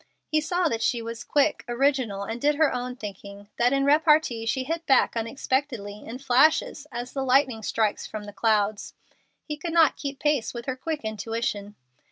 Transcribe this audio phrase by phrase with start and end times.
[0.25, 4.47] He saw that she was quick, original, and did her own thinking, that in repartee
[4.47, 8.95] she hit back unexpectedly, in flashes, as the lightning strikes from the clouds.
[9.43, 11.75] He could not keep pace with her quick intuition.